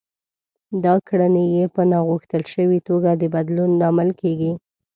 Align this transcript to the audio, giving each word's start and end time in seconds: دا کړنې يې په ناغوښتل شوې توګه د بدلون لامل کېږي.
دا 0.83 0.93
کړنې 1.07 1.43
يې 1.55 1.65
په 1.75 1.81
ناغوښتل 1.91 2.43
شوې 2.53 2.79
توګه 2.87 3.09
د 3.21 3.23
بدلون 3.35 3.71
لامل 3.81 4.09
کېږي. 4.21 4.51